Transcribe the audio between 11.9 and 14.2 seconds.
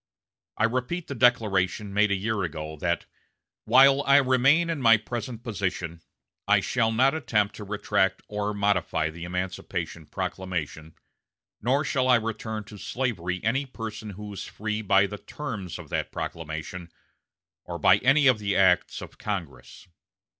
I return to slavery any person